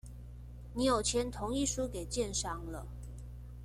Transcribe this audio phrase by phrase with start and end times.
[0.73, 2.83] 你有簽同意書給建商了